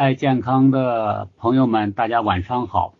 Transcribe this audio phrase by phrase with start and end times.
[0.00, 2.94] 爱健康的朋友们，大家晚上好。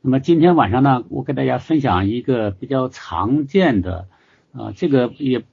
[0.00, 4.08] 那么今天晚上呢，我给大家分享一个比较常见的
[4.54, 5.44] 啊，这个也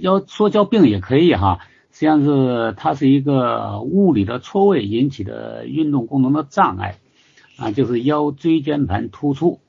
[0.00, 1.60] 要说叫病也可以哈，
[1.92, 6.96] 实际上是它是一个物理的错位引起的运动功能的障碍
[7.56, 9.60] 啊，就是腰椎间盘突出。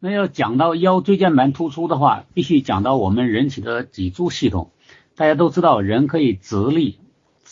[0.00, 4.72] 那要讲到腰椎间盘突出的话，必须讲到我们人体的脊柱系统。
[5.14, 6.98] 大家都知道，人可以直立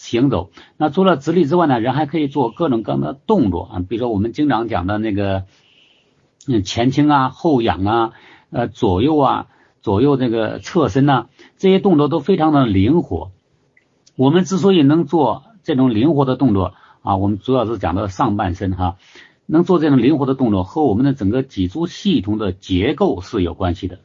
[0.07, 0.51] 行走。
[0.77, 5.45] 那除了直立之外呢，人还可以做各种各样的动作啊，比如说我们经常讲的那个
[6.47, 8.13] 嗯前倾啊、后仰啊、
[8.51, 9.49] 呃左右啊、
[9.83, 13.33] 左右这个侧身呐，这些动作都非常的灵活。
[14.15, 18.97] 我们之所以能做这种灵活的动作啊，我们主要是讲的上半身哈。
[19.49, 24.01] 能做这种灵活的动作，和我们的整个脊柱系统的结构是有关系的。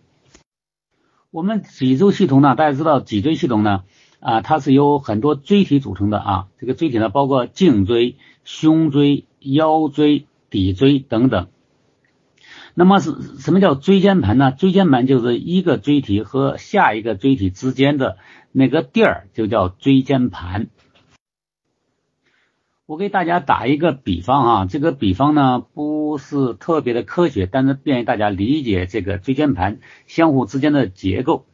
[1.32, 3.84] 我们脊柱系统呢，大家知道脊椎系统呢，
[4.22, 6.48] 啊，它是由很多椎体组成的啊。
[6.60, 11.50] 这个椎体呢，包括颈椎、胸椎、腰椎、骶椎等等。
[12.74, 14.54] 那么是什么叫椎间盘呢？
[14.54, 18.18] 椎间盘就是一个椎体和下一个椎体之间的
[18.54, 20.68] 那个地儿，就叫椎间盘。
[22.86, 31.46] 我给大家打一个比方啊，这个比方呢不是特别的科学，但是便于大家理解这个椎间盘相互之间的结构。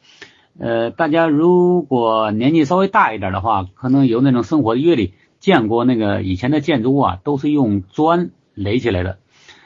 [0.59, 9.17] 呃，大家如果年纪稍微大一点的话，可能有那种生活的阅历，见过那个以前的建筑物啊，都是用砖垒起来的。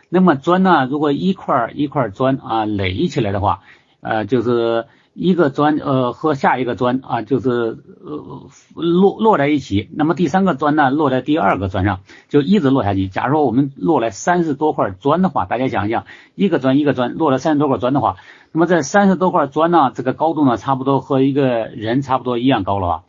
[0.09, 3.61] 那么砖呢，如果一块一块砖啊垒起来的话，
[4.01, 4.85] 呃，就是。
[5.13, 7.79] 一个砖呃和下一个砖啊，就是
[8.15, 13.07] 呃落落在一起，那么第三个砖呢落在第二个砖上，就一直落下去。
[13.07, 18.17] 假如说我们落来三十多块砖的话，大家想一想，一个砖一个砖落了三十多块砖的话，
[18.51, 23.03] 那么这三十多块砖呢，这个高度呢差不多和一个人差不多一样高了吧？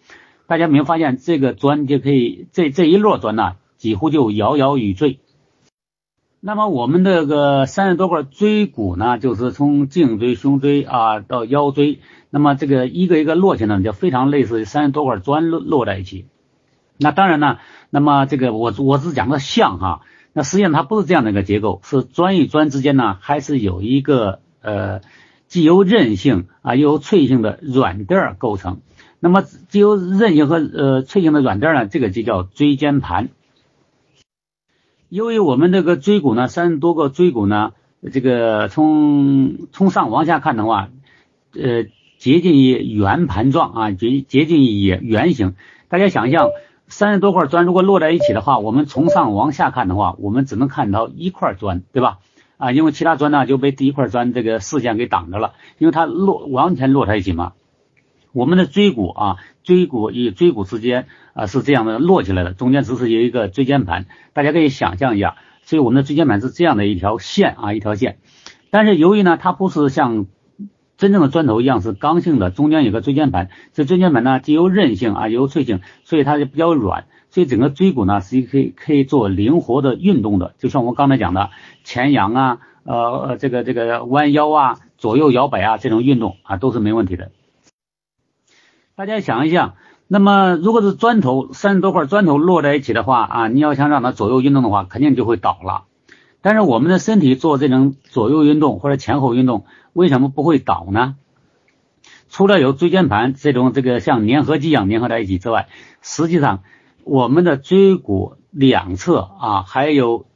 [0.46, 5.18] 大家没有发现这个砖就可以这这一摞砖呢，几乎就摇摇欲坠。
[6.44, 16.26] 那么我们这个三十多块椎骨呢，就是从颈椎、胸椎啊到腰椎，那么这个一个一个摞起来呢就非常类似于三十多块砖摞摞在一起。
[16.98, 17.58] 那当然呢，
[17.90, 20.00] 那么这个我我是讲的像哈，
[20.32, 25.00] 那实际上它不是这样的一个结构，是砖与砖之间呢还是有一个呃
[25.46, 28.80] 既有韧性啊又有脆性的软垫构成。
[29.20, 33.28] 那么既有韧性和呃脆性的软垫呢，这个就叫椎间盘。
[35.12, 37.72] 因为我们这个椎骨呢，三十多个椎骨呢，
[38.14, 40.88] 这个从从上往下看的话，
[41.52, 41.84] 呃，
[42.16, 45.54] 接近于圆盘状啊，接接近于圆形。
[45.90, 46.48] 大家想象，
[46.86, 52.20] 三十多块砖如果摞在一起的话，我们从上往下看的话，我们只能看到一块砖，对吧？
[52.56, 57.52] 啊，因为其他砖呢就被第一块砖这个视线给挡着了，因为它摞完全摞在一起嘛。
[58.32, 68.18] 我们的椎骨啊，椎骨与椎骨之间啊是这样的摞起来的，中间只是有一个椎间盘，大家可以想象一下，所以我们的椎间盘是这样的一条线啊，一条线。
[68.70, 70.26] 但是由于呢，它不是像
[70.96, 81.50] 真正的砖头一样是刚性的，中间有个椎间盘，这椎间盘呢既有韧性啊，又有脆性，所以它就比较软，所以整个椎骨呢是可以可以做灵活的运动的，就像我们刚才讲的
[81.84, 87.30] 前仰啊，呃这个这个弯腰啊，左右摇摆啊这种运动啊都是没问题的。
[88.94, 89.76] 大家想一想，
[90.06, 95.84] 那么如果是砖头三十多块砖头摞在一起的话啊，你要想让它左右运动的话，肯定就会倒了。
[96.42, 99.64] 但是我们的身体做这种左右运动或者前后运动，
[99.94, 101.16] 为什么不会倒呢？
[102.28, 105.68] 除了有椎间盘这种这个像粘合剂一样粘合在一起之外，
[106.02, 106.62] 实际上
[107.02, 110.26] 我们的椎骨两侧啊还有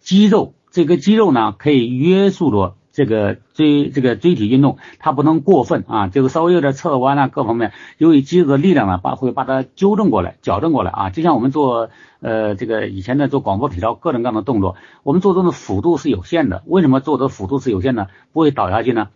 [0.00, 2.76] 肌肉，这个肌肉呢可以约束着。
[2.96, 11.10] 这个椎这个椎体运动，它不能过分啊，就是稍微有点侧弯啊，各方面，由于肌肉的力量呢，把会把它纠正过来、矫正过来啊。
[11.10, 11.90] 就像我们做
[12.20, 16.62] 呃这个以前的做广播体操各种各样的动作，我们做动的幅度是有限的。
[16.64, 18.08] 为什么做的幅度是有限的？
[18.32, 19.10] 不会倒下去呢？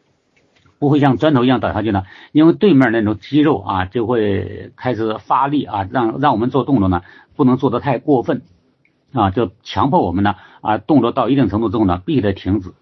[0.78, 2.02] 不会像砖头一样倒下去呢？
[2.32, 7.00] 因为对面那种肌肉啊就会开始发力啊，让让我们做动作呢
[7.34, 8.42] 不能做得太过分
[9.14, 12.74] 啊，就强迫我们呢啊动作到一定程度之后呢必须得停止。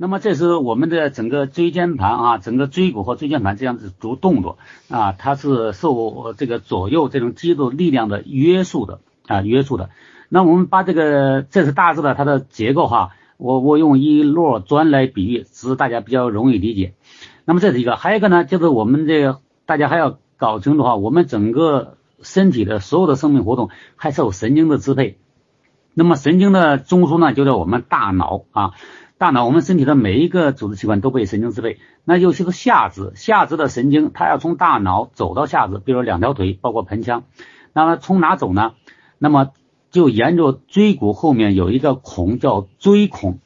[0.00, 4.56] 那么这是我们的整个椎间盘啊，整个椎骨和椎间盘这样子做动作
[4.88, 9.90] 啊，它是受这个左右这种肌肉力量的约束的啊，约束的。
[10.28, 16.94] 那我们把这个这是大致的它的结构哈，我我用一摞砖来比喻，使大家比较容易理解。
[17.44, 25.18] 那么这是一个，还有一个呢，就是我们这个大家还要搞清楚哈，我们整个身体的所有的生命活动还受神经的支配。
[25.92, 28.70] 那么神经的中枢呢，就在我们大脑啊。
[29.18, 31.78] 大脑，我们身体的每一个组织器官都被神经支配。
[32.04, 37.24] 那尤其是下肢，下肢的神经，它要从大脑走到下肢，比如两条腿，包括盆腔。
[37.72, 38.74] 那么从哪走呢？
[39.18, 39.50] 那么
[39.90, 43.40] 就沿着椎骨后面有一个孔叫椎孔。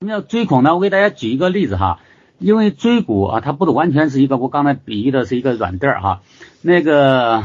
[0.00, 0.74] 什么叫椎孔呢？
[0.74, 2.00] 我给大家举一个例子哈，
[2.38, 6.20] 因为椎骨啊，它不是完全是一个，我刚才比喻的是一个软垫儿哈，
[6.60, 7.44] 那个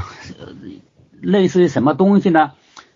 [1.21, 2.51] 类似于什么东西呢？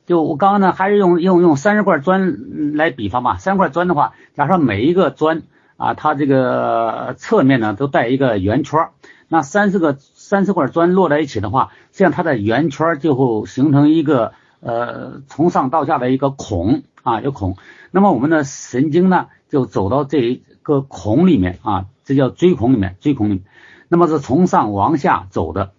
[0.06, 3.38] 就我刚刚呢，还是用用用三十块砖来比方吧。
[3.38, 5.44] 三十块砖的话，假设每一个砖
[5.78, 8.90] 啊，它这个侧面呢都带一个圆圈，
[9.28, 17.58] 那三十个三十块砖摞在一起的话，这样它的圆圈就会形成一个呃从上到下的一个孔啊，有孔。
[17.92, 19.28] 那么我们的神经呢？
[19.50, 23.44] 就走到这一个孔里面啊，这叫椎孔里面，椎孔里面，
[23.90, 25.72] 那么是从上往下走的。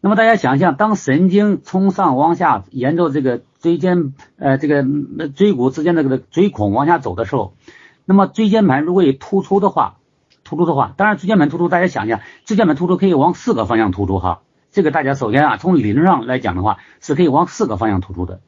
[0.00, 4.84] 那么大家想象，当神经从上往下沿着这个椎间呃这个
[5.36, 7.54] 椎骨之间的这个椎孔往下走的时候，
[8.04, 9.98] 那么椎间盘如果有突出的话，
[10.42, 14.40] 突出的话，当然椎间盘突出，大家想一下，椎间盘突出可以往四个方向突出哈。
[14.72, 18.40] 这个大家首先啊，从理论上来讲的话，是可以往四个方向突出的。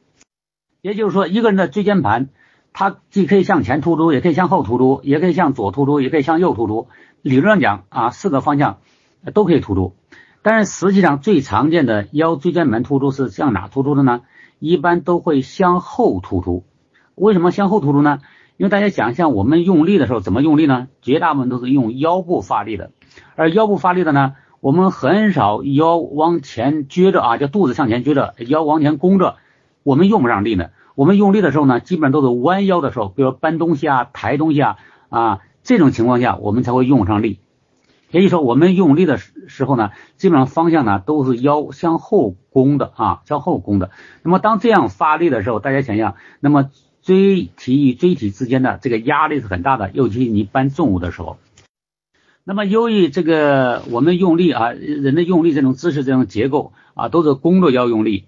[0.81, 2.29] 也就是说，一个人的椎间盘。
[2.75, 6.87] 它既可以向前突出，也可以向后突出，也可以向左突出，也可以向右突出。
[7.21, 8.79] 理论上讲啊，四个方向
[9.35, 9.95] 都可以突出。
[10.41, 14.21] 但是实际上最常见的腰椎间盘突出是向哪突出的呢？
[14.63, 16.63] 一般都会向后突出。
[17.15, 18.19] 为什么向后突出呢？
[18.55, 20.87] 因为大家想一下，我们用力的时候怎么用力呢？
[21.01, 22.91] 绝大部分都是用腰部发力的。
[23.35, 29.35] 而腰部发力的呢，我们很少腰往前撅着啊，就肚子向前撅着，腰往前弓着，
[29.83, 30.69] 我们用不上力呢。
[30.95, 34.77] 我们用力的时候呢，基本上都是弯腰的时候，比如搬东西啊、抬东西啊
[35.09, 37.41] 啊这种情况下，我们才会用上力。
[38.11, 39.17] 也就是说，我们用力的
[39.47, 43.91] 时候呢，基本上方向呢都是腰向后弓的啊，向后弓的。
[44.21, 46.69] 那么当这样发力的时候，大家想想，那么
[47.01, 51.37] 椎体与椎体之间的这个压力是很大的，尤其你搬重物的时候。
[52.45, 58.25] 那么由于这个我们用力啊，人的用力这种姿势、这种结构啊，都是弓着腰用力。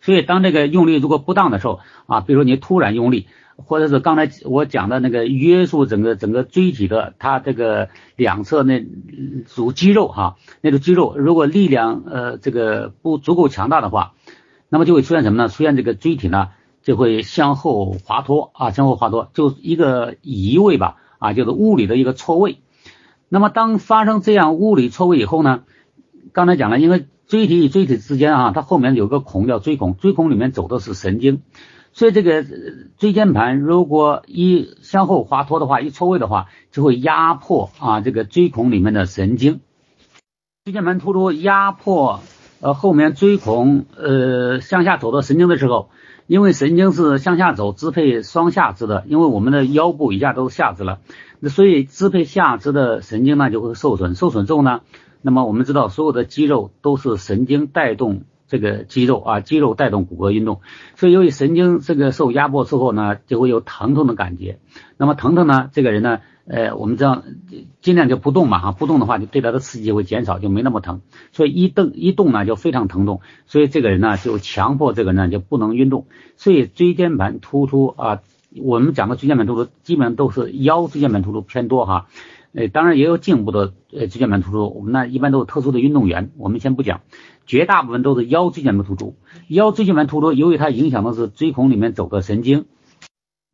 [0.00, 8.86] 所以，当这个用力如果不当的时候啊，比如说你突然用力，或者是刚才我讲的那个约束整个整个椎体的，它这个两侧那
[9.46, 14.12] 组肌肉哈，那个肌肉如果力量呃这个不足够强大的话，
[14.68, 15.48] 那么就会出现什么呢？
[15.48, 16.50] 出现这个椎体呢
[16.82, 22.58] 就会向后滑脱啊，向后滑脱，就一个移位吧啊，就是物理的一个错位。
[23.28, 25.64] 那么当发生这样物理错位以后呢，
[26.32, 31.42] 刚才讲了，因为椎体与椎体之间啊，它后面有个孔叫椎孔，椎孔里面走的是神经，
[31.92, 32.44] 所以这个
[32.98, 39.60] 椎间盘如果一向后滑脱的话，一错位的话，就会压迫啊这个椎孔里面的神经。
[40.64, 42.20] 椎间盘突出压迫
[42.60, 45.90] 呃后面椎孔呃向下走的神经的时候，
[46.26, 50.98] 因为神经是向下走支配双下肢的，因为我们的腰部以下都是下肢了，
[51.40, 54.80] 那所以支配下肢的神经呢就会受损，受损之后呢。
[55.22, 60.60] 那么我们知道，所有的肌肉都是神经带动这个肌肉啊，肌肉带动骨骼运动。
[60.94, 64.58] 所以由于神经这个受压迫之后呢，就会有疼痛的感觉。
[64.96, 67.22] 那么疼痛呢，这个人呢，呃，我们知道
[67.80, 71.00] 尽量就不动嘛哈，不动的话就对他的刺激会减少，就没那么疼。
[71.32, 76.06] 所以一动一动呢就非常疼痛，所以这个人呢就强迫这个人呢就不能运动。
[76.36, 78.20] 所以椎间盘突出啊，
[78.62, 82.06] 我们讲的椎间盘突出基本上都是腰椎间盘突出偏多哈。
[82.56, 87.02] 呃，当然也有颈部的呃椎间盘突出，我们呢一般都是特殊的运动员，我们先不讲，
[87.46, 89.14] 绝大部分都是腰椎间盘突出。
[89.46, 92.64] 腰椎间盘突出，由于它影响的是椎孔里面走的神经，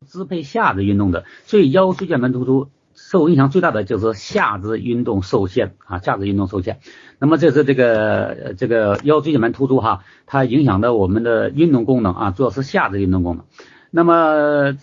[0.07, 6.79] 支配下肢运动的，所以腰椎间盘突出受影响最大的就是下肢运动受限啊，下肢运动受限。
[7.19, 13.43] 那么这是这个这个腰椎间盘突出哈，它影响的我们的运动功能啊，主要是下肢运动功能。
[13.91, 14.77] 那么。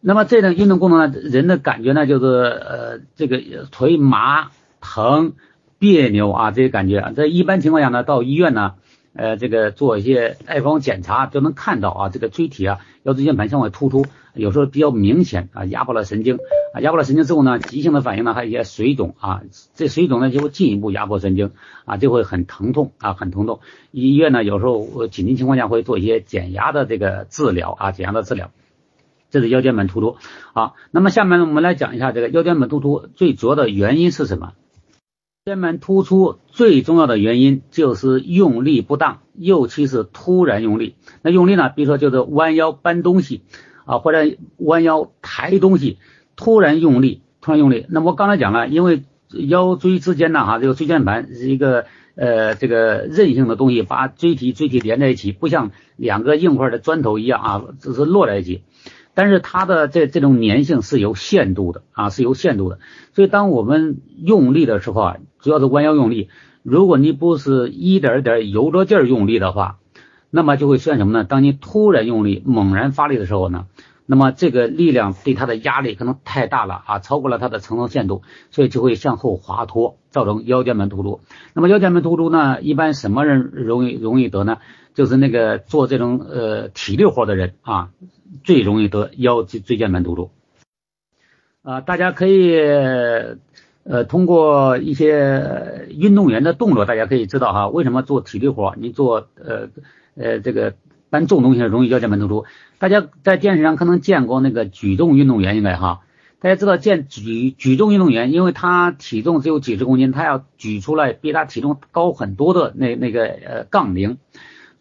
[0.00, 3.38] 那么这种运动功能呢，人的感觉呢，就是呃，这个
[3.70, 4.50] 腿麻、
[4.80, 5.32] 疼、
[5.78, 7.12] 别扭啊，这些感觉。
[7.16, 8.74] 在一般情况下呢，到医院呢，
[9.14, 16.38] 呃，这个做一些 X 光检查就能看到啊，这个椎体啊，腰椎间盘向外突出，有时候比较明显啊，压迫了神经
[16.72, 19.42] 啊，压迫了神经之后呢，急性的反应呢，还有一些水肿啊，
[19.74, 21.50] 这水肿呢就会进一步压迫神经
[21.84, 23.60] 啊，就会很疼痛啊，很疼痛。
[23.90, 28.50] 医院呢，有时候紧急情况下会做一些减压的这个治疗啊，减压的治疗。
[29.36, 30.16] 这是腰间盘突出，
[30.54, 34.54] 好，那么下面呢，我们来讲一下这个腰间盘突出最主要的原因是什么？
[35.44, 40.94] 腰间盘突出最重要的原因就是用力不当，尤其是突然用力。
[41.20, 43.42] 那用力呢，比如说就是弯腰搬东西
[43.84, 45.98] 啊，或者弯腰抬东西，
[46.34, 47.84] 突然用力，突然用力。
[47.90, 51.84] 那我刚才讲了，因为腰椎之间呢，哈，这个椎间盘是一个
[52.16, 58.62] 呃这个韧性的东西，把椎体椎体连在一起，不像两个硬块的砖头一样啊，只是摞在一起。
[59.16, 62.78] 但是它的这这种粘性是有限度的啊，是有限度的。
[63.14, 66.28] 所以当我们用力的时候啊，主要是弯腰用力。
[66.62, 69.78] 如果你不是一点点由着劲儿用力的话，
[70.28, 71.24] 那么就会出现什么呢？
[71.24, 73.64] 当你突然用力、猛然发力的时候呢，
[74.04, 78.20] 那么这个力量对它的压力可能太大了啊，超过了它的承受限度，
[78.50, 81.20] 所以就会向后滑脱，造成腰间盘突出。
[81.54, 84.58] 那么腰间盘突出呢，一般什么人容易容易得呢？
[84.96, 87.90] 就是那个做这种呃体力活的人啊，
[88.42, 90.32] 最容易得腰椎椎间盘突出。
[91.62, 92.58] 啊，大家可以
[93.84, 99.68] 呃通过一些运动员的动作，大家可以知道哈，为什么做体力活，你做呃。
[100.18, 100.72] 呃，这个
[101.10, 102.46] 搬重东西容易腰间盘突出。
[102.78, 106.00] 大家在电视上可能见过那个举重运动员，应该哈。
[106.40, 114.16] 大家知道，见举举重运动员，因为他体重只有几十公斤，他要举出来比他体重高很多的那那个呃杠铃，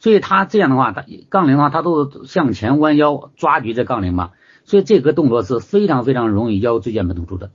[0.06, 4.34] 所以他这样的话，他杠铃的话，他都是向前弯腰抓举这杠铃嘛，
[4.64, 7.50] 所以这个动作是非常非常容易腰椎间盘突出的。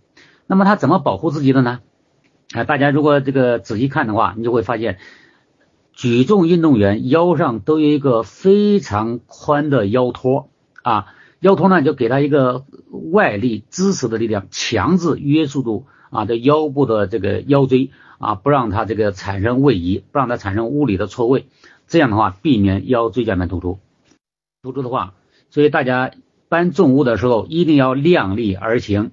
[0.48, 1.78] 那么他怎么保护自己的呢？
[2.52, 4.98] 啊，大家如果这个仔细看的话，你就会发现。
[5.92, 10.48] 举重运动员腰上都有一个非常宽的腰托
[10.82, 11.06] 啊，
[11.38, 12.64] 腰托呢就给他一个
[13.12, 21.48] 外力支持的力量，强制约束住啊这腰部的这个腰椎啊，不让它这个产生位移，不让它产生物理的错位，
[21.90, 23.78] 这样的话避免腰椎间盘突出。
[24.62, 25.12] 突出的话，
[25.50, 26.12] 所以大家
[26.48, 29.10] 搬重物的时候一定要量力而行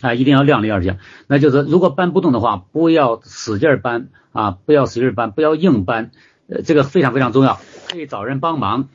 [0.00, 0.98] 啊，一定要量力而行。
[1.28, 4.08] 那就是如果搬不动的话，不要使劲搬。
[4.32, 6.10] 啊，不要使劲搬，不要硬搬，
[6.46, 7.60] 呃，这个非常非常重要。
[7.90, 8.88] 可以找人帮忙，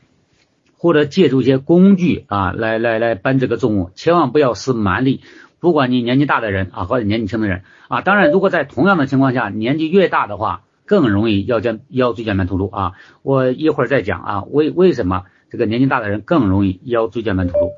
[0.80, 5.22] 或者借助一些工具啊，来来来搬这个重物，千万不要使蛮力。
[5.60, 12.94] 不管你年纪大的人啊，或者年纪轻的人啊，当然，如果在同样的情况下，年纪越大的话，更容易腰间腰椎间盘突出啊。
[13.22, 17.70] 我一会儿再讲啊，为为什么这个年纪大的人更容易腰椎间盘突出？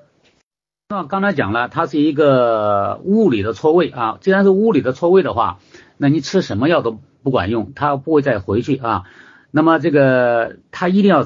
[0.87, 4.17] 那刚才讲了，它是一个物理的错位啊。
[4.21, 5.59] 既然是物理的错位的话，
[5.97, 6.99] 那你吃什么药都。
[7.21, 9.03] 不管用，他不会再回去啊。
[9.51, 11.25] 那么这个他一定要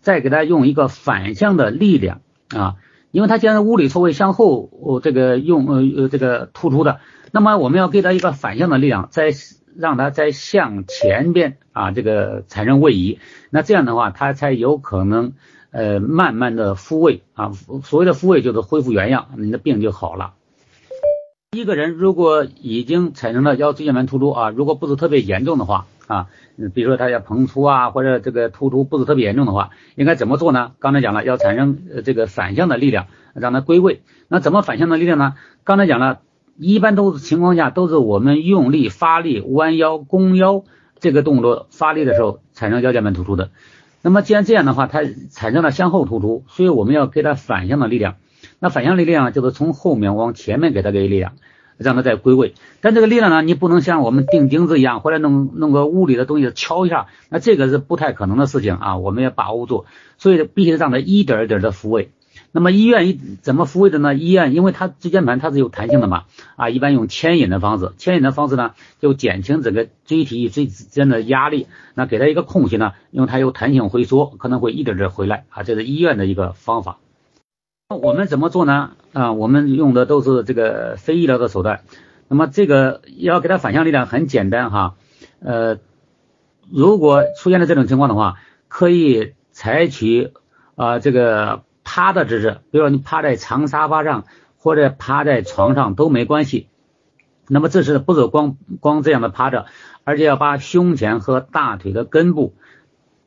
[0.00, 2.76] 再给他用一个反向的力量啊，
[3.10, 7.00] 因为他现在物理错位向后这个用呃呃这个突出的，
[7.32, 9.30] 那么我们要给他一个反向的力量，再
[9.76, 13.18] 让他再向前边啊这个产生位移，
[13.50, 15.32] 那这样的话他才有可能
[15.70, 17.52] 呃慢慢的复位啊，
[17.84, 20.34] 所谓的复位就是恢复原样，你的病就好了。
[21.52, 26.28] 一个人如果已经产生了腰椎间盘突出啊，如果不是特别严重的话啊，
[26.74, 30.72] 比如说他要膨出啊，或者这个突出不是特别严重的话，应该怎么做呢？
[30.78, 34.02] 刚才讲了，要产生这个反向的力量，让它归位。
[34.28, 35.34] 那怎么反向的力量呢？
[35.64, 36.20] 刚才讲了，
[36.60, 40.64] 一般都是情况下都是我们用力发力、弯腰、弓腰
[40.98, 43.48] 这个动作发力的时候产生腰间盘突出的。
[44.02, 45.00] 那么既然这样的话，它
[45.30, 48.16] 产生了向后突出，所以我们要给它反向的力量。
[48.58, 51.32] 那反向的力量就是从后面往前面给它给力量，
[51.78, 52.52] 让它再归位。
[52.82, 58.98] 但这个力量呢，你不能像我们钉钉子一样，或者弄弄个物理的东西敲一下，那这个是不太可能的事情啊。
[58.98, 59.86] 我们要把握住，
[60.18, 62.10] 所以必须让它一点一点的复位。
[62.52, 64.14] 那么医院一怎么复位的呢？
[64.14, 66.24] 医院因为它椎间盘它是有弹性的嘛，
[66.56, 76.98] 啊，一般用牵引的方式，牵引的方式呢就减轻整个椎体与椎之间的压力，那给它一个空隙呢，因为它有弹性回缩，可能会一点点回来啊，这是医院的一个方法。
[77.88, 78.92] 那我们怎么做呢？
[79.12, 81.82] 啊，我们用的都是这个非医疗的手段。
[82.28, 84.94] 那么这个要给它反向力量很简单哈。
[85.40, 85.78] 呃，
[86.70, 88.36] 如果出现了这种情况的话，
[88.68, 90.32] 可以采取
[90.76, 94.24] 啊这个趴的姿势，比如说你趴在长沙发上
[94.56, 96.68] 或者趴在床上都没关系。
[97.48, 99.66] 那么这是不是光光这样的趴着，
[100.04, 102.54] 而且要把胸前和大腿的根部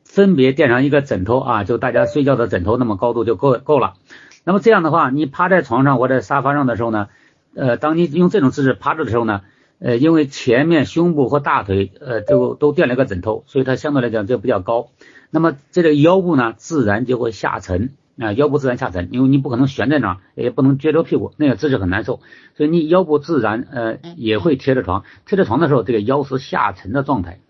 [0.02, 3.96] 分别垫上一个枕头啊，就大家睡觉的枕头那么高度就够够了。
[4.44, 7.08] 那么这样的话，你趴在床上或者沙发上的时候呢，
[7.54, 9.42] 呃，当你用这种姿势趴着的时候呢，
[9.78, 14.88] 呃，因为前面胸部和大腿呃都都垫了一个枕头，所以它相对来讲就比较高。
[15.30, 22.20] 那么这个腰部呢，自然就会下沉啊，腰部自然下沉，因为你不可能悬在那儿，也不能撅着屁股，那个姿势很难受，
[22.56, 27.40] 所以你腰部自然呃也会贴着床，贴着床的时候，这个腰是下沉的状态。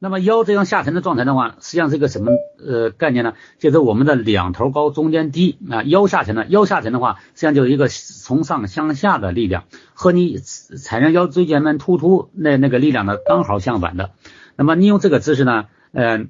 [0.00, 2.30] 那么腰这样下沉的状态的话，实际上是一个什么
[2.62, 3.32] 呃概念呢？
[3.58, 9.64] 就是我们的两头高中间低啊，腰下沉呢，腰下沉的话，实际上就是一个从上向下的力量，
[9.94, 10.38] 和你
[10.82, 14.10] 产生腰椎间盘突出那那个力量呢刚好相反的。
[14.56, 16.28] 那么你用这个姿势呢，嗯，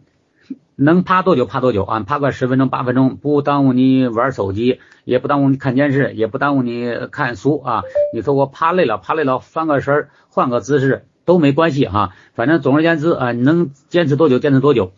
[0.76, 2.00] 能趴多久趴多久啊？
[2.00, 7.82] 趴个十分钟八分钟，不耽误你玩手机，也不耽误你看电视，也不耽误你看书啊。
[8.14, 11.06] 你说我趴累了，趴累了，翻个身换个姿势。
[11.26, 14.92] 都没关系哈，反正总而言之啊，你能坚持多久坚持多久，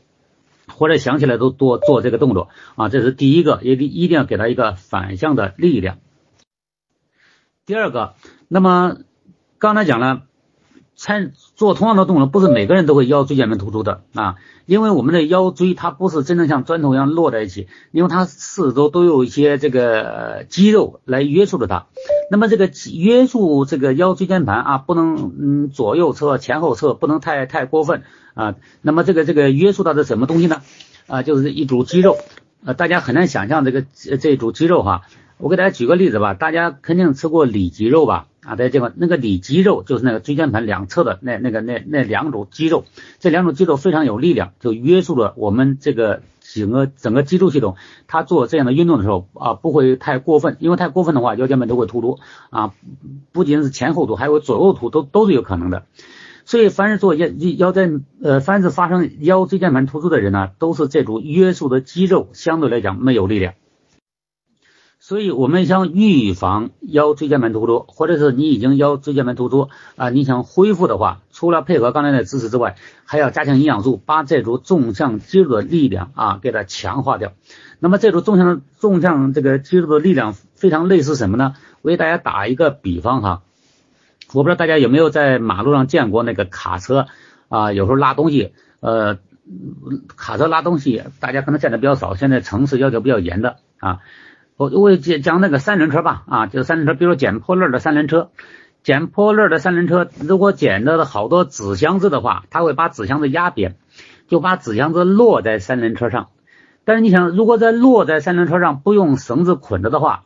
[0.66, 5.98] 或者想起来都多做这个动作啊，这是第一个，也得一定要给他一个反向的力量。
[7.64, 8.14] 第二个，
[8.48, 8.96] 那么
[9.58, 10.22] 刚才讲了，
[10.96, 21.86] 参做同样的动作，不是每个人都会腰椎间盘突出的啊，因为我们的腰椎它不是真正像砖头一样摞在一起，因为它四周都有一些这个肌肉来约束着它。
[22.30, 28.02] 那么这个约束这个腰椎间盘啊，不能嗯左右侧前后侧不能太太过分
[28.34, 28.54] 啊。
[28.80, 30.62] 那么这个这个约束到的什么东西呢？
[31.06, 32.16] 啊，就是一组肌肉。
[32.64, 35.02] 呃，大家很难想象这个这一组肌肉哈。
[35.38, 38.26] 我给大家举个例子吧，大家肯定吃过里脊肉吧？
[38.46, 42.84] 啊，在这块那个里脊肉就是那个椎间盘两侧的那那个那那两种肌肉，
[43.18, 47.74] 这两种肌肉非常有力量，就约束了我们这个整个整个脊柱系统，
[48.06, 52.18] 它做这样的运动的时候啊，不会太过分，因为太过分的话，腰间盘都会突出
[52.50, 52.72] 啊，
[53.32, 55.84] 不仅是前后突，还有左右突，都都是有可能的。
[56.44, 57.26] 所以，凡是做腰
[57.58, 57.90] 腰在
[58.22, 63.54] 呃，凡是发生腰椎间盘突出的人呢，都是这组约束的肌肉相对来讲没有力量。
[65.08, 77.34] 所以，我们想预防腰椎间盘突出，或者是你已经腰椎间盘突出啊，你想恢复的话，除了配合刚才的知识之外，还要加强营养素，把这组纵向肌肉的力量啊给它强化掉。
[77.78, 81.54] 那么，这组纵向纵向这个肌肉的力量非常类似什么呢？
[81.82, 83.42] 我给大家打一个比方哈，
[84.32, 87.06] 我不知道大家有没有在马路上见过那个卡车
[87.48, 89.18] 啊，有时候拉东西，呃，
[90.16, 94.00] 卡车拉东西，大家可能见的比较少，现在城市要求比较严的啊。
[94.58, 98.30] 我我讲讲那个三轮车吧，啊，就是三轮车，比如捡破烂的三轮车，
[98.82, 103.76] 捡破烂的三轮车，如果捡到的好多纸箱子的话，他会把纸箱子压扁，
[104.28, 106.28] 就把纸箱子落在三轮车上。
[106.86, 110.24] 但是你想，如果在落在三轮车上不用绳子捆着的话，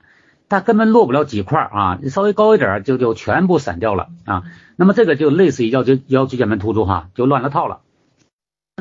[0.49, 4.45] 它根本落不了几块啊，你稍微高一点就就全部散掉了啊。
[4.77, 7.81] 那么这个就类似于腰椎腰椎间盘突出哈，就乱了套了。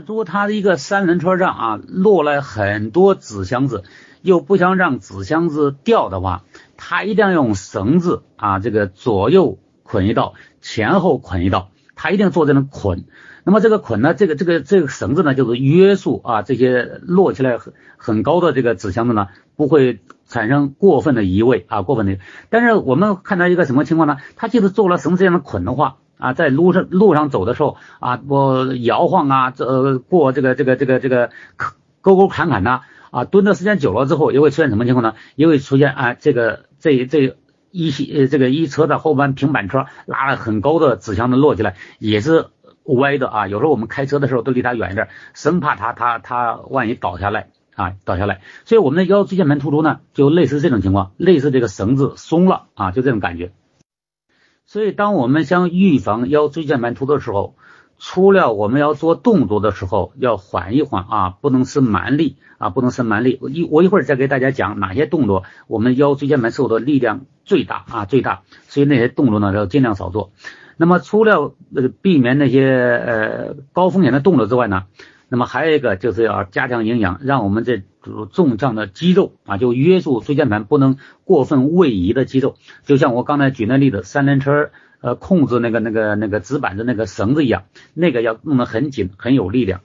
[0.05, 3.83] 如果他的一个三轮车上啊落了很多纸箱子。
[4.21, 6.43] 又不想让纸箱子掉的话，
[6.77, 13.05] 他一定要用绳子啊，这个左右捆一道，前后捆一道，他一定做这种捆。
[13.45, 22.19] 那么这个捆呢，这个这个这个绳子呢，就是约束啊这些摞起来很很高的这个纸箱子呢，不会产生过分的移位啊，过分的。
[22.49, 24.17] 但是我们看到一个什么情况呢？
[24.35, 31.31] 他就是做了绳子这样的捆的话啊，在路上路上走的时候啊，我摇晃啊，这过这个这个这个这个
[32.01, 32.81] 沟沟坎坎呐。
[33.11, 35.15] 啊蹲的时间久了之后，也会出现什么情况呢？
[35.35, 37.35] 也会出现啊，这个这这
[37.71, 42.47] 一系呃这个一车的后班平板车拉了很高的纸箱子落起来，也是
[42.83, 43.47] 歪的啊。
[43.47, 48.41] 有时候我们开车的时候都离它远一点，生怕它它它万一倒下来啊倒下来。
[48.65, 53.51] 所以我们的腰椎间盘突出呢，就类似这种情况，类似这个绳子松了啊，就这种感觉。
[54.65, 57.55] 所以当我们想预防腰椎间盘突出的时候，
[58.01, 63.37] 除了我们要做动作的时候要缓一缓啊，不能使蛮力啊，不能使蛮力。
[63.41, 70.31] 我一我一会儿再给大家讲哪些动作我们腰椎间盘受的力量最大啊最大，所以那些动作呢要尽量少做。
[70.77, 74.85] 那么除了呃避免那些呃高风险的动作之外呢，
[75.27, 84.69] 那么还有一个就是要加强营养，让我们这组纵向的肌肉啊，就约束椎间盘不能过分位移的肌肉，就像我刚才举那例子，三轮车。
[85.01, 89.81] 呃，控制那个那个那个纸板的那个绳子一样，那个要弄得很紧，很有力量。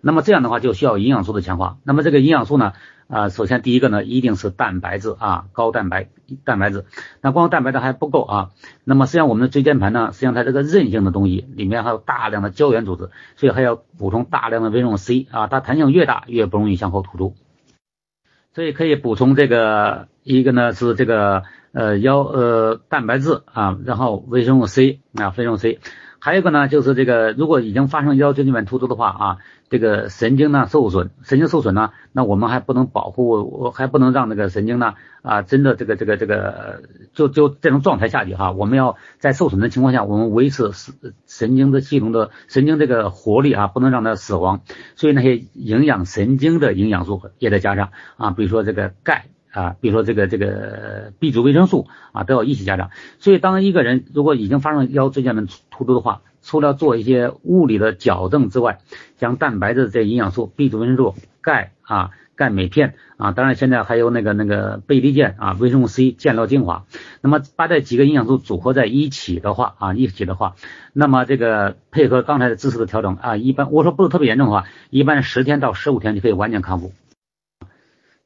[0.00, 1.78] 那么这样的话就需要营养素的强化。
[1.84, 2.72] 那么这个营养素呢，
[3.06, 6.08] 啊，首先第一个呢，一定是蛋白质啊，高蛋白
[6.44, 6.84] 蛋白质。
[7.20, 8.50] 那光蛋白质还不够啊。
[8.82, 17.34] 那么实际上我们的椎间盘呢，实际上它这个韧性的东西里面还有大量的胶原组织，所以还要补充大量的维生素 C 啊，它弹性越大越不容易向后突出。
[18.54, 21.42] 所以可以补充这个一个呢是这个。
[21.74, 25.80] 呃，腰呃蛋白质啊，然后维生素 C 啊，维生素 C，
[26.18, 29.38] 还有一个呢，就是这个如果已经发生腰椎间盘突出的话啊，
[29.70, 36.82] 这个神经呢受损，神经受损呢，那我们还不能保护，我还不能让那个神经呢啊，真的这个这个这个
[37.14, 44.60] 就就这种状态下去哈，我们要在受损的情况下，我们维持神神经的系统的神经这个活力啊，不能让它死亡，
[44.94, 49.24] 所以那些营养神经的营养素也得加上啊，比如说这个钙。
[49.52, 52.90] 啊，比如说这个这个 B 族维生素啊，都要一起加上。
[53.18, 58.80] 所以，当一个人如果已经发生腰椎间盘突出的话，除了做一些物理的矫正之外，
[59.18, 66.84] 像蛋白质这营养素、B 族维生素、钙啊、钙镁片啊，当然现在还有那个那个贝利健啊、维生素 C、健脑精华。
[67.20, 70.56] 那么把这几个营养素组合在一起的话啊，一起的话，
[70.92, 76.92] 那么这个配合刚才的知识的调整啊，一般我说不是特别严重的话，一般十天到十五天就可以完全康复。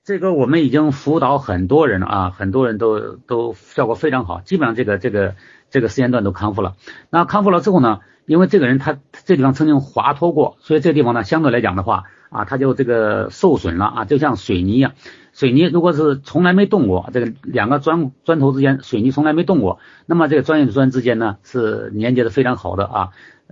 [0.06, 5.34] 这个我们已经辅导很多人了啊，很多人都都效果非常好，基本上这个这个
[5.68, 6.76] 这个时间段都康复了。
[7.10, 14.92] 那康复了之后呢，因为这个人他这地方曾经滑脱过，所以这个地方呢相对来讲的话啊，他就这个受损了啊，就像水泥一样。
[15.32, 23.08] 水泥如果是从来没动过，这个两个砖砖头之间水泥从来没动过，那么这个砖与砖之间呢是连接的非常好的啊。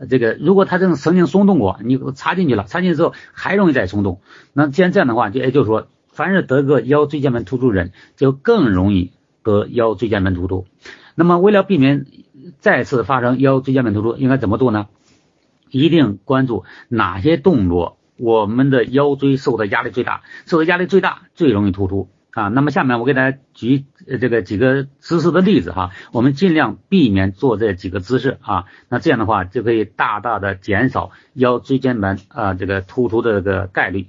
[0.08, 4.20] 这个如果他这种曾经松动过，你插进去了，插进去之后还容易再松动。
[4.52, 10.66] 那既然这样的话，就也就是说，凡是得个腰椎间盘突出人，就更容易得腰椎间盘突出。
[11.14, 12.06] 那么为了避免
[12.60, 14.86] 再次发生腰椎间盘突出，应该怎么做呢？
[15.70, 17.98] 一定关注哪些动作。
[18.16, 22.46] 我们的腰椎受的压力最大，受的压力最大，最容易突出啊。
[22.46, 23.86] 那么下面我给大家举
[24.20, 28.66] 这个几个姿势的例子哈，我们尽量避免做这几个姿势啊。
[28.88, 34.06] 那这样的话就可以大大的减少腰椎间盘啊这个突出的这个概率。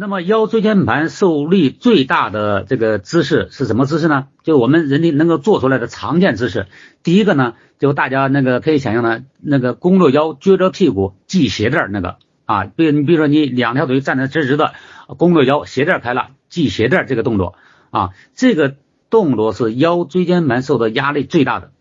[0.00, 4.28] 那么腰椎间盘受力最大的这个姿势是什么姿势呢？
[4.42, 6.68] 就是我们人体能够做出来的常见姿势。
[7.02, 14.72] 第一个呢，就大家那个可以想象的，那个弓着腰撅着屁股系鞋带那个啊，比你比如说你两条腿站得直直的，
[15.18, 17.56] 弓着腰，鞋带开了系鞋带这个动作
[17.90, 18.76] 啊，这个
[19.10, 21.72] 动作是腰椎间盘受的压力最大的。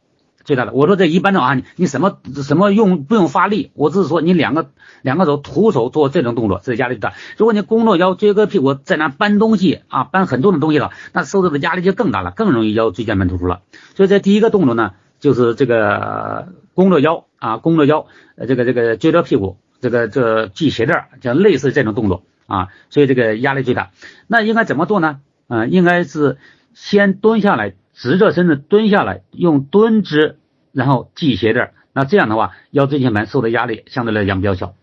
[0.50, 3.70] 最大的，我说这一般的啊，你你什么什么用不用发力？
[3.76, 4.72] 我只是说你两个
[5.04, 7.14] 两个手徒手做这种动作，这压力大。
[7.38, 13.62] 如果你弓着腰撅个屁股在那搬东西啊，搬很多的东西了，那受到的压力就更大了，更容易腰椎间盘突出了。
[13.94, 23.92] 所以这第一个动作呢，就是这个弓着腰啊，弓着腰，呃这个这个撅着屁股，这个这系鞋带，像类似这种动作啊，所以这个压力最大。
[24.26, 25.20] 那应该怎么做呢？
[25.48, 26.40] 嗯，应该是
[26.74, 27.76] 先蹲下来。
[28.02, 30.39] 直着身子蹲下来，用蹲姿，
[30.72, 34.74] 然后系鞋带那这样的话，腰椎间盘受的压力相对来讲比较小。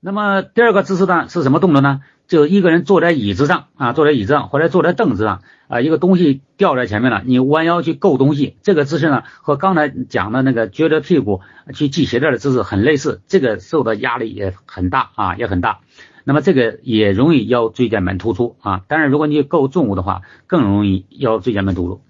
[0.00, 2.02] 那么第二个姿势呢是什么动作呢？
[2.28, 11.40] 就一个人坐在椅子上啊，坐在椅子上或者坐在凳子上啊，一个东西掉在前面了，你弯腰去够东西，这个姿势呢和刚才讲的那个撅着屁股
[11.72, 15.78] 去系鞋带的姿势很类似，这个受的压力也很大啊，也很大。
[16.24, 22.00] 那么这个也容易腰椎间盘突出啊，当然如果你够重物的话，更容易腰椎间盘突出。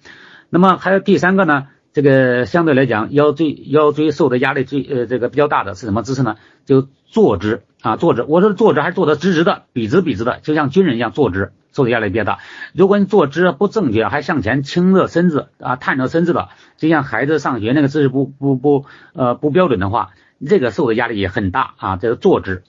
[0.49, 1.67] 那么还有第三个呢，
[1.97, 6.37] 这个相对来讲腰椎腰椎受的压力最呃这个比较大的是什么姿势呢？
[6.67, 8.23] 就坐姿啊，坐姿。
[8.29, 12.41] 我说坐姿还是坐的直直的，笔直笔直的，就像军人一样坐姿，受的压力比较大。
[12.75, 20.11] 如果你坐姿不正确，还向前倾着身子啊，探着身子的，就像孩子上学那个姿势不不不呃不标准的话，
[20.47, 22.63] 这个受的压力也很大啊，这个坐姿。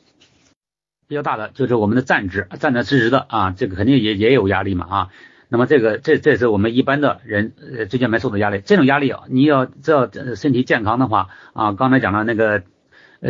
[1.09, 5.09] 比较大的就是我们的站姿，站得直直的啊，这个肯定也也有压力嘛啊。
[5.49, 12.63] 那么这个这这是我们一般的人呃椎间盘受的压力，这种压力啊你要知道身体健康的话啊，刚才讲了那个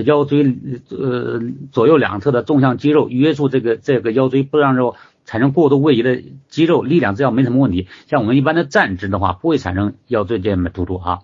[0.06, 0.56] 腰椎
[0.90, 11.20] 呃左右两侧的纵向肌肉约束这个这个腰椎不让肉产生过度位移的肌肉力量，只要没什么问题，像我们一般的站姿的话，不会产生腰椎间盘突出哈。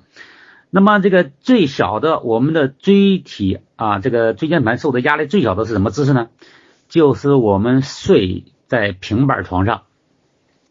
[0.69, 6.29] 那么这个最小的我们的椎体啊，这个椎间盘受的压力最小的是什么姿势呢？
[6.89, 9.83] 就是我们睡在平板床上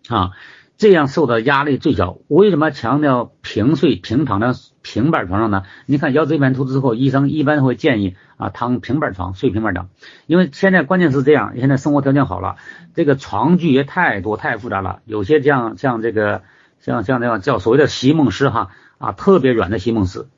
[0.08, 0.32] 啊，
[0.76, 2.18] 这样受到压力最小。
[2.28, 5.64] 为什么强调平睡平躺在平板床上呢？
[5.86, 9.88] 你看腰椎盘突出之后，医生一般会建议啊躺平板床睡平板床，
[10.26, 12.56] 因为现在关键是这样，现在生活条件好了，
[12.94, 16.42] 这个床具也太多太复杂了，有些像像这个
[16.80, 18.70] 像像那样叫所谓的席梦思哈。
[18.98, 20.28] 啊，特别软的席梦思。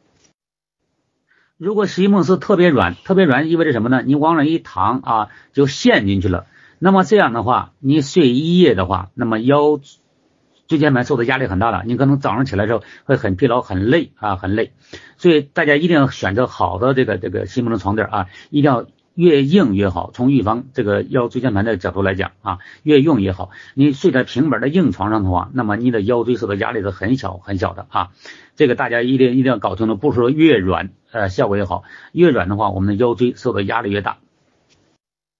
[1.58, 4.00] 如果席梦思特别软，特别软意味着什么呢？
[4.00, 6.46] 你往那一躺啊，就陷进去了。
[6.78, 9.78] 那么这样的话，你睡一夜的话，那么腰
[10.66, 14.72] 椎间盘受的压力很大了，你可能早上起来之后会很疲劳、很累啊，很累。
[15.16, 18.86] 所以大家一定要选择好的这个这个席梦思床垫啊，一定要。
[19.16, 23.50] 越硬越好，从预防这个腰椎间盘的角度来讲啊，越硬越好。
[23.74, 28.10] 你睡在平板的硬床上的话，那么你的腰椎受的压力是很小很小的啊。
[28.56, 34.18] 这个大家一定一定要搞清楚，不是说越软呃效果越好，越软的话，我们的腰椎受的压力越大。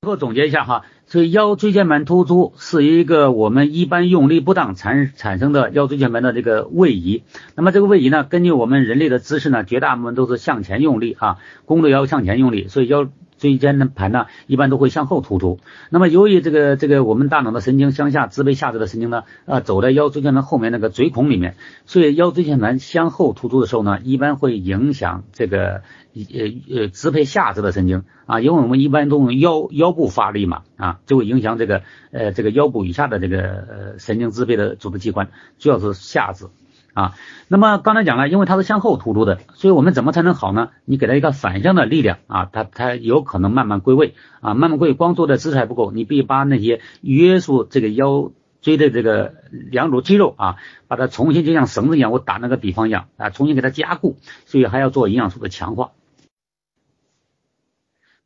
[0.03, 7.23] 最后总结一下哈，所以腰椎间盘突出是一个我们一般用力不当产产生的腰椎间盘的这个位移。
[7.55, 13.09] 那么这个位移呢，根据我们人类的姿势呢，绝大部分都是向前用力啊，弓着腰向前用力，所以腰。
[13.37, 15.59] 椎间盘呢，一般都会向后突出。
[15.91, 25.83] 那么由于这个这个我们大脑的神经向下支配下肢的神经呢，啊，走在腰椎间盘后面那个椎孔里面，所以腰椎间盘向后突出的时候呢，一般会影响这个
[26.15, 26.23] 呃
[26.71, 35.29] 呃支配下肢的神经啊，因为我们一般都用腰腰部发力嘛啊，就会影响这个呃这个腰部以下的这个呃神经支配的组织器官，
[35.59, 36.47] 主要是下肢。
[36.95, 37.17] 啊，
[37.49, 40.71] 那么刚才讲了，因为它是向后突出的，所以我们怎么才能好呢？
[40.85, 48.31] 你给它一个反向的力量啊，它它有可能慢慢归位啊，慢慢归位，光做的姿势还不够，你必须把那些约束这个腰
[48.63, 50.55] 椎的这个两组肌肉啊，
[50.87, 55.91] 把它重新就像绳子一样，我打那个比方一样啊，重新给它加固，所以还要做营养素的强化。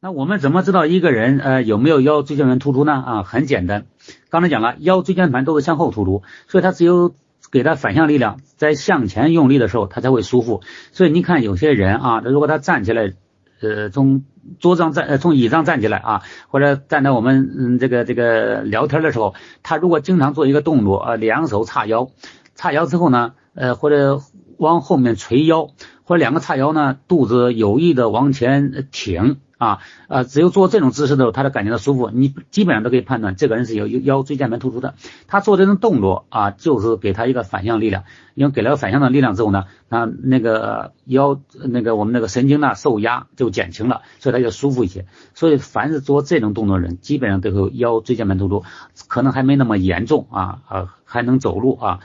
[0.00, 2.92] 那我们怎么知道一个人呃有没有腰椎间盘突出呢？
[2.92, 3.86] 啊，很简单，
[4.30, 7.12] 刚才讲了，腰椎间盘都是向后突出，所以他只有
[7.50, 10.60] 给他反向力量，在向前用力的时候，他才会舒服。
[10.92, 13.12] 所以你看有些人啊，如果他站起来，
[13.60, 14.22] 呃，从
[14.60, 19.34] 桌上站，呃，从椅上站起来啊，或者站在我们嗯这个这个聊天的时候，
[19.64, 22.10] 他如果经常做一个动作啊，两手叉腰，
[22.54, 24.20] 叉腰之后呢，呃，或者
[24.58, 25.70] 往后面垂腰，
[26.04, 29.38] 或者两个叉腰呢，肚子有意的往前挺。
[29.58, 32.10] 啊，呃，只有做这种姿势的时候，他才感觉到舒服。
[32.10, 34.94] 你基本上都可以判断这个人是有腰椎间盘突出的。
[35.26, 38.04] 他做这种动作啊，就是给他一个反向力量。
[38.34, 45.06] 因为给了反向的力量之后呢，那那个腰那个我们那个神经呢受压就减轻了，所以他就舒服一些。
[45.34, 48.62] 所以凡是做这种动作的人，基本上都有腰椎间盘突出，
[49.08, 51.98] 可能还没那么严重啊，呃，还能走路啊，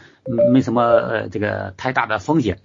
[0.52, 2.58] 没什么呃这个太大的风险。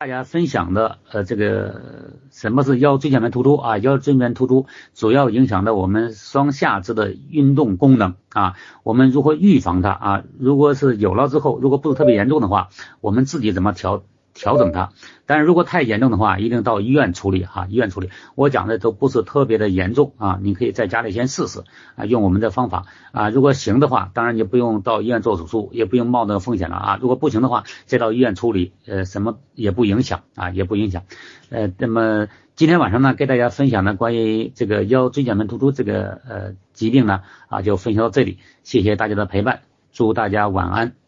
[0.00, 3.78] 大家分享的呃，这个什么是腰椎间盘突出啊？
[3.78, 8.54] 腰椎间盘突出主要影响到我们双下肢的运动功能啊。
[8.84, 10.22] 我们如何预防它啊？
[10.38, 12.68] 如果是有了之后，如果不是特别严重的话，
[13.00, 14.04] 我们自己怎么调？
[14.38, 14.90] 调整它，
[15.26, 17.66] 但是如果太严重的话，一定到医院处理哈。
[17.68, 21.64] 医院处理，我讲的都不是特别的严重啊，你可以在家里先试试
[21.96, 23.30] 啊，用我们的方法啊。
[23.30, 26.98] 如果行的话，当然你不用到医院做手术，也不用冒那个风险了啊。
[27.00, 31.02] 如果不行的话，再到医院处理，呃，什么也不影响啊，也不影响。
[31.50, 41.07] 呃，那么今天晚上呢，给大家分享的关于这个腰椎间盘突出这个呃疾病呢，啊，就分享到这里，谢谢大家的陪伴，祝大家晚安。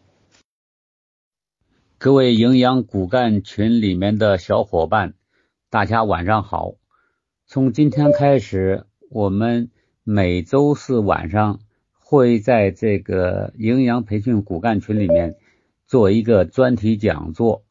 [2.03, 5.13] 各位营养骨干群里面的小伙伴，
[5.69, 6.77] 大家晚上好。
[7.47, 9.71] 从今天开始，我们
[10.03, 11.61] 每周四晚上
[11.99, 15.35] 会在这个营养培训骨干群里面
[15.87, 17.59] 做一个专题讲座。